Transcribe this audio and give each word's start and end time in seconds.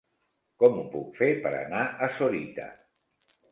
Com 0.63 0.79
ho 0.79 0.85
puc 0.93 1.11
fer 1.19 1.29
per 1.45 1.53
anar 1.59 1.83
a 2.07 2.11
Sorita? 2.17 2.69